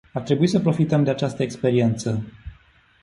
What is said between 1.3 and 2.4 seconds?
experiență.